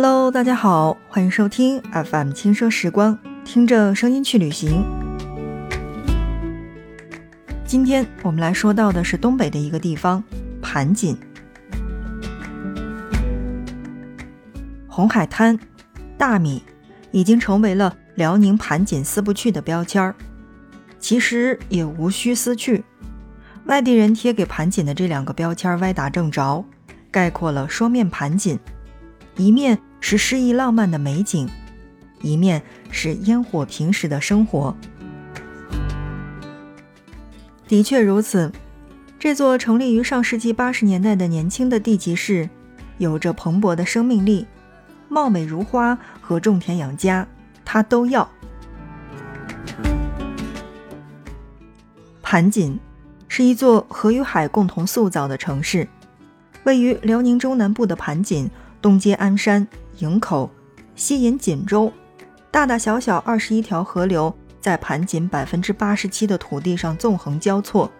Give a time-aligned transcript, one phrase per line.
[0.00, 4.84] Hello，大家好，欢迎收听 FM 轻奢时光，听着声音去旅行。
[7.66, 10.22] 今天我们来说到的是东北的一个地方——
[10.62, 11.18] 盘锦。
[14.86, 15.58] 红海滩、
[16.16, 16.62] 大米
[17.10, 20.14] 已经成为了辽宁盘锦撕不去的标签儿。
[21.00, 22.84] 其实也无需撕去，
[23.64, 26.64] 外地人贴给盘锦的这两个标签歪打正着，
[27.10, 28.56] 概括了双面盘锦：
[29.38, 31.48] 一面是诗意浪漫的美景，
[32.22, 32.60] 一面
[32.90, 34.76] 是烟火平时的生活。
[37.68, 38.50] 的确如此，
[39.16, 42.50] 这座成立于上世纪八十年代的年轻的地级市，
[42.98, 44.44] 有着蓬勃的生命力，
[45.08, 47.24] 貌美如花和种田养家，
[47.64, 48.28] 它都要。
[52.22, 52.76] 盘锦
[53.28, 55.86] 是一座河与海共同塑造的城市，
[56.64, 58.50] 位于辽宁中南部的盘锦，
[58.80, 59.66] 东接鞍山、
[59.98, 60.50] 营口，
[60.94, 61.92] 西引锦州，
[62.50, 67.90] 大大小小二十一条河流在盘锦百分之八十七的土地上纵横交错，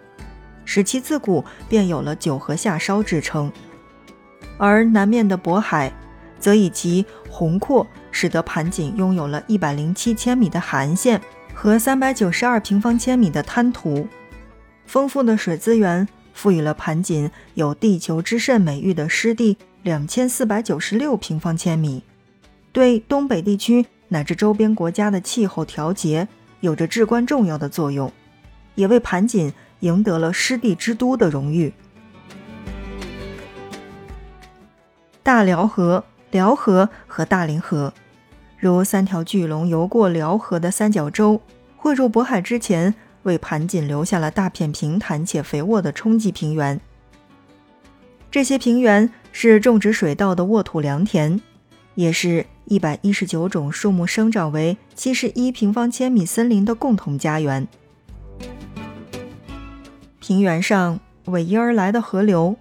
[0.64, 3.50] 使其自古便有了“九河下梢”之称。
[4.56, 5.92] 而南面的渤海，
[6.38, 11.20] 则以其宏阔，使得盘锦拥有了一百零七千米的海岸线
[11.54, 14.06] 和三百九十二平方千米的滩涂。
[14.86, 22.02] 丰富的水资源赋予了盘锦有“地球之肾”美誉的湿地两千四百九十六平方千米，
[22.72, 26.28] 对东北地区乃至周边国家的气候调节
[26.60, 28.12] 有着至关重要的作用，
[28.74, 31.72] 也为盘锦赢得了“湿地之都”的荣誉。
[35.22, 37.92] 大辽河、辽河和大凌河，
[38.58, 41.40] 如三条巨龙游过辽河的三角洲，
[41.76, 42.94] 汇入渤海之前。
[43.24, 46.80] 为盘锦留下了大片平坦且肥沃的冲积平原。
[48.30, 51.40] 这些平原是种植水稻的沃土良田，
[51.94, 57.66] 也是一百一十九种树木生长为七十一平方千米森林的共同家园。
[60.20, 62.56] 平原上逶迤而来的河流，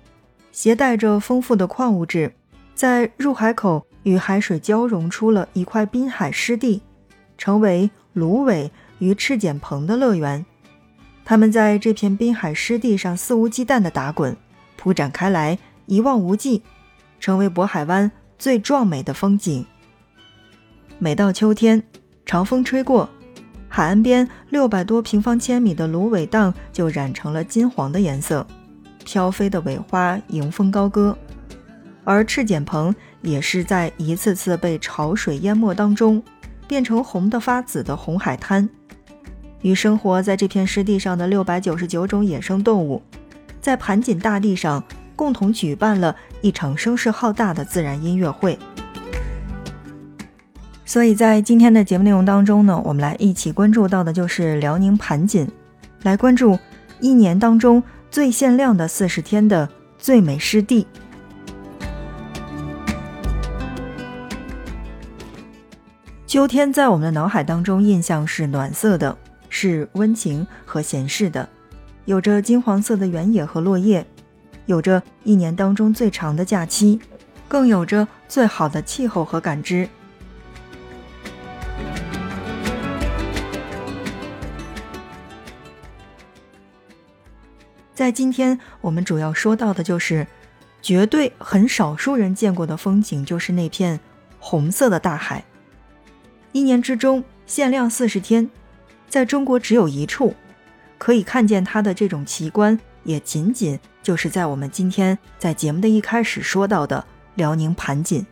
[0.51, 2.33] 携带着丰富的矿物质，
[2.73, 6.81] 在入海口与海水交融出了一块滨海湿地，
[7.37, 10.45] 成为芦苇与赤茧棚的乐园。
[11.25, 14.37] 他们在这片滨海湿地上肆无忌惮地打滚，
[14.77, 16.61] 铺展开来，一望无际，
[17.19, 19.65] 成为渤海湾最壮美的风景。
[20.99, 21.81] 每到秋天，
[22.25, 23.09] 长风吹过，
[23.69, 28.45] 海岸边六百多平方千米的芦苇荡就染成了金黄的颜色，
[29.05, 31.17] 飘飞的苇花迎风高歌。
[32.03, 36.21] 而赤茧棚也是在一次次被潮水淹没当中，
[36.67, 38.69] 变成红的发紫的红海滩。
[39.61, 43.01] 与生活在这片湿地上的六百九十九种野生动物，
[43.59, 44.83] 在盘锦大地上
[45.17, 48.57] 共同举办了一场声势浩大的自然音乐会。
[50.85, 55.45] 所以在今天的节目内容当中呢，我们来一起关注到的就是辽宁盘锦，
[56.03, 56.57] 来关注
[57.01, 59.67] 一年当中最限量的四十天的
[59.97, 60.87] 最美湿地。
[66.25, 69.17] 秋天在我们的脑海当中印象是暖色的。
[69.49, 71.47] 是温情和闲适的，
[72.03, 74.05] 有着金黄色的原野和落叶，
[74.67, 76.99] 有着一年当中最长的假期，
[77.47, 79.89] 更有着最好的气候和感知。
[87.95, 90.27] 在今天，我们主要说到的就是，
[90.81, 93.99] 绝对很少数人见过的风景，就是那片
[94.37, 95.43] 红色的大海。
[96.51, 98.49] 一年之中限量四十天。
[99.09, 100.35] 在中国只有一处
[100.97, 102.77] 可以看见它的这种奇观，
[103.07, 107.05] 也仅仅就是在我们今天在节目的一开始说到的
[107.35, 108.25] 辽宁盘锦。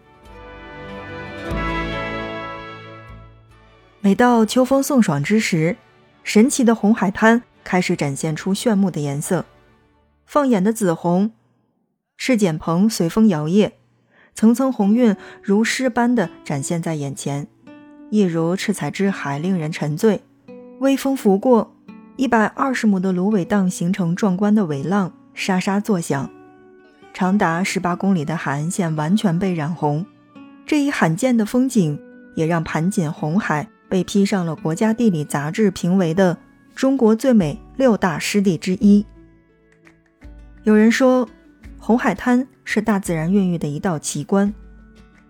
[4.01, 5.77] 每到秋风送爽之时，
[6.24, 9.45] 神奇的红海滩开始展现出炫目的颜色，
[10.25, 11.31] 放眼的紫红，
[12.18, 13.71] 赤茧棚随风摇曳，
[14.36, 17.48] 层层红晕如诗般的展现在眼前，
[18.10, 20.21] 一如赤彩之海，令人沉醉。
[20.80, 21.75] 微风拂过，
[22.17, 26.29] 一百二十亩的芦苇荡形成壮观的苇浪，沙沙作响。
[27.13, 30.06] 长达十八公里的海岸线完全被染红，
[30.65, 32.00] 这一罕见的风景
[32.33, 36.38] 也让盘锦红海被披上了国家地理杂志评为的
[36.73, 39.06] 中国最美六大湿地之一。
[40.63, 41.27] 有人说，
[41.77, 44.53] 红海滩是大自然孕育的一道奇观，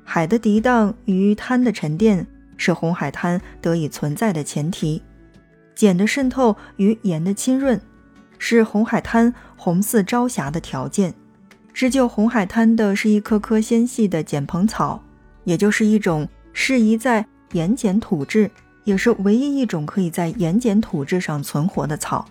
[0.03, 2.27] 海的涤荡与滩的沉淀
[2.57, 5.01] 是红海滩得以存在的前提。
[5.75, 7.79] 碱的渗透与盐的浸润，
[8.37, 11.13] 是红海滩红似朝霞的条件。
[11.73, 15.03] 织就红海滩的是一棵棵纤细的碱蓬草，
[15.43, 18.49] 也就是一种适宜在盐碱土质，
[18.85, 22.25] 也是唯一一种可以在盐碱土质上存活的草。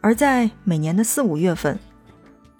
[0.00, 1.78] 而在每年的四五月份，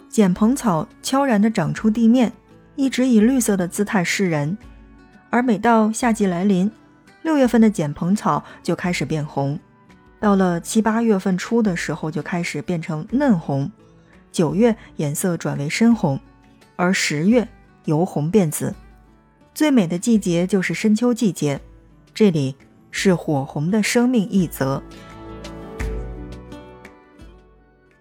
[0.08, 2.32] 碱蓬草悄然地长出地面，
[2.76, 4.56] 一直以绿色的姿态示人。
[5.30, 6.70] 而每到夏季来临，
[7.22, 9.58] 六月份的碱蓬草就开始变红，
[10.24, 13.70] 到了七八月份初的时候就开始变成嫩红，
[14.32, 16.18] 九月颜色转为深红，
[16.76, 17.46] 而十月
[17.84, 18.74] 由红变紫。
[19.54, 21.60] 最美的季节就是深秋季节，
[22.14, 22.56] 这里
[22.90, 24.82] 是火红的生命一则。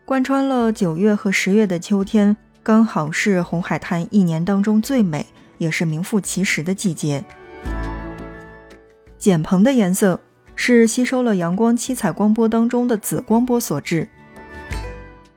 [0.06, 5.26] 贯穿了九月和十月的秋天，刚好是红海滩一年当中最美，
[5.58, 7.26] 也是名副其实的季节。
[9.18, 10.22] 简棚的颜色
[10.56, 14.08] 是吸收了阳光七彩光波当中的紫光波所致，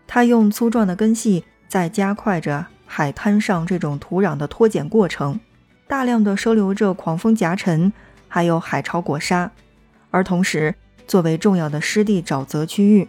[0.06, 5.40] 它用粗壮的根系在加快着海滩上这种土壤的脱碱过程，
[5.88, 7.92] 大量的收留着狂风夹尘，
[8.28, 9.50] 还有海潮裹沙，
[10.10, 10.74] 而同时
[11.06, 13.08] 作为重要的湿地沼泽区域。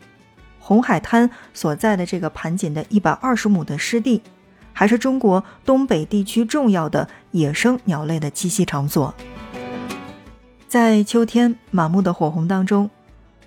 [0.60, 4.22] 红海滩所在的这个盘锦的一百二十亩的湿地，
[4.74, 9.14] 还是中国东北地区重要的野生鸟类的栖息场所。
[10.68, 12.90] 在秋天满目的火红当中，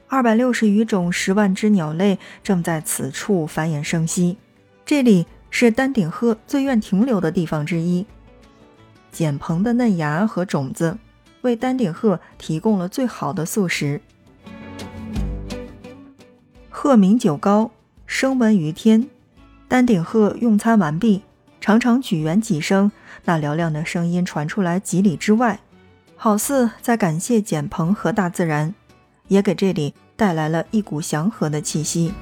[0.09, 4.39] 二百六十余种十万只鸟类正在此处繁衍生息。
[4.87, 8.07] 这里是丹顶鹤最愿停留的地方之一。
[9.13, 10.97] 简蓬的嫩芽和种子，
[11.43, 14.01] 为丹顶鹤提供了最好的素食。
[16.71, 17.71] 鹤鸣九高，
[18.07, 19.07] 声闻于天。
[19.69, 21.23] 丹顶鹤用餐完毕，
[21.61, 22.91] 常常举圆几声，
[23.27, 25.61] 那嘹亮的声音传出来几里之外，
[26.23, 28.75] 好似在感谢简鹏和大自然，
[29.29, 32.13] 也给这里带来了一股祥和的气息。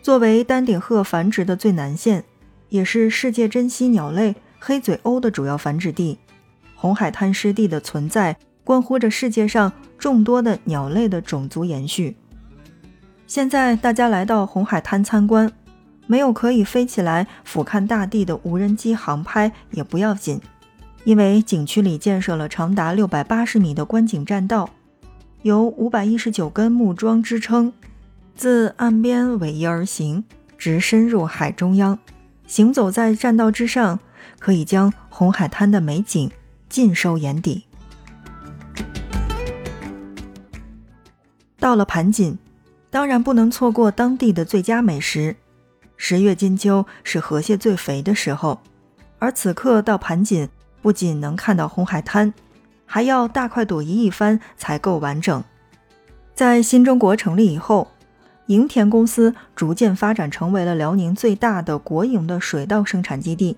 [0.00, 2.24] 作为丹顶鹤繁殖的最南线，
[2.70, 6.18] 也是世界珍稀鸟类黑嘴鸥的主要繁殖地，
[6.74, 8.34] 红海滩湿地的存在。
[8.64, 12.16] 关乎着世界上众多的鸟类的种族延续。
[13.26, 15.52] 现在大家来到红海滩参观，
[16.06, 20.40] 没有可以飞起来俯瞰大地的无人机航拍也不要紧，
[21.08, 24.68] 因为景区里建设了长达六百八十米的观景栈道，
[25.40, 27.72] 由五百一十九根木桩支撑，
[28.36, 30.22] 自岸边逶迤而行，
[30.58, 31.98] 直深入海中央。
[32.46, 33.98] 行走在栈道之上，
[34.38, 36.30] 可以将红海滩的美景
[36.68, 37.64] 尽收眼底。
[41.58, 42.38] 到了盘锦，
[42.90, 45.34] 当然不能错过当地的最佳美食。
[45.96, 48.60] 十月金秋是河蟹最肥的时候，
[49.18, 50.46] 而此刻到盘锦，
[50.82, 52.32] 不仅能看到红海滩，
[52.86, 55.42] 还要大快朵颐一番才够完整。
[56.34, 57.88] 在新中国成立以后，
[58.46, 63.56] 营田公司逐渐发展成为了辽宁最大的国营的水稻生产基地。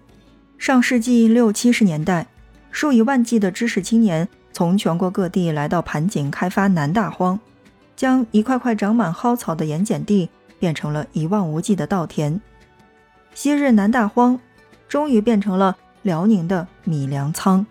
[0.58, 2.26] 上世纪六七十年代，
[2.70, 7.38] 数以万计的知识青年从全国各地来到盘锦开发南大荒。
[7.96, 12.40] 将一块块长满蒿草的盐碱地变成了一望无际的稻田，
[13.34, 14.40] 昔日南大荒
[14.88, 17.66] 终于变成了辽宁的米粮仓。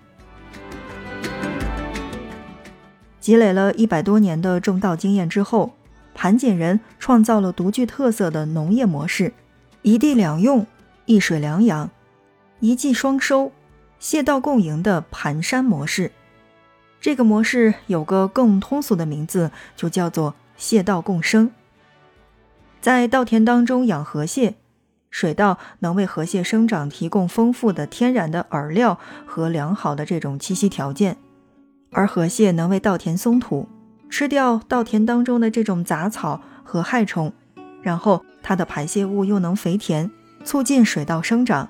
[3.19, 5.73] 积累了一百多年的种稻经验之后，
[6.15, 9.33] 盘锦人创造了独具特色的农业模式：
[9.81, 10.65] 一地两用、
[11.05, 11.89] 一水两养、
[12.59, 13.51] 一季双收、
[13.99, 16.11] 蟹稻共赢的盘山模式。
[17.01, 21.51] 这个模式有个更通俗的名字，就叫做“蟹稻共生”。
[22.81, 24.55] 在稻田当中养河蟹，
[25.09, 31.17] 水稻能为河蟹生长提供丰富的天然的饵料和良好的这种栖息条件，
[31.91, 33.67] 而河蟹能为稻田松土，
[34.09, 37.33] 吃掉稻田当中的这种杂草和害虫，
[37.81, 40.09] 然后它的排泄物又能肥田，
[40.43, 41.69] 促进水稻生长。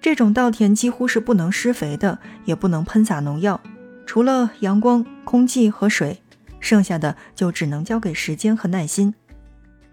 [0.00, 3.60] 这种稻田几乎是不能施肥的，也不能喷洒农药。
[4.04, 6.20] 除了阳光、空气和水，
[6.58, 9.14] 剩下的就只能交给时间和耐心。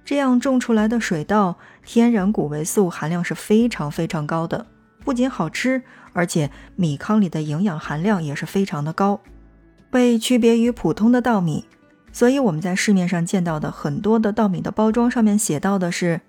[0.09, 4.65] 这样种出来的水稻，天然谷维素含量是非常非常高的，
[5.05, 9.21] 不仅好吃，而且米糠里的营养含量也是非常的高，
[9.91, 11.65] 被区别于普通的稻米。
[12.11, 16.21] 所以我们在市面上见到的很多的稻米的包装上面写到的是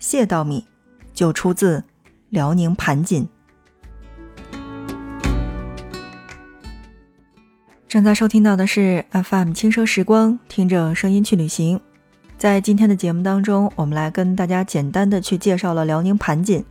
[0.00, 0.66] 蟹稻米，
[1.14, 1.84] 就出自
[2.30, 3.28] 辽宁盘锦。
[7.86, 11.80] 正在收听到的是 FM 轻奢时光，听着声音去旅行。
[12.38, 16.64] 在今天的节目当中，我们来跟大家简单的去介绍了辽宁盘锦。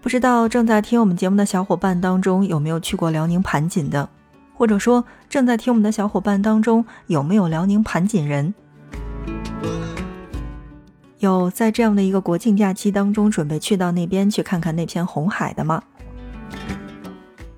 [0.00, 4.08] 不知道正在听我们节目的小伙伴当中有没有去过辽宁盘锦的，
[4.54, 8.54] 或者说正在听我们的小伙伴当中有没有辽宁盘锦人？
[11.18, 15.82] 有在这样的一个国庆假期当中准备去到那边去看看那片红海的吗？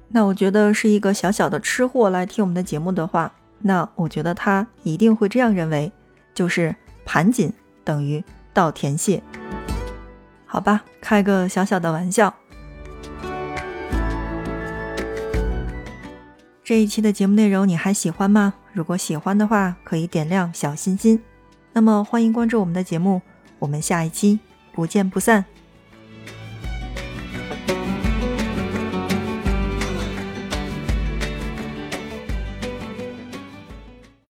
[0.09, 5.93] 那我觉得是一个小小的吃货来听我们的节目的话，那我觉得他一定会这样认为，
[6.35, 7.53] 就是盘锦
[7.85, 9.23] 等于稻田蟹。
[10.47, 12.35] 好吧，开个小小的玩笑。
[16.65, 18.55] 这一期的节目内容你还喜欢吗？
[18.73, 21.21] 如果喜欢的话，可以点亮小心心。
[21.73, 23.23] 那么欢迎关注我们的节目，
[23.59, 24.39] 我们下一期
[24.73, 25.45] 不见不散。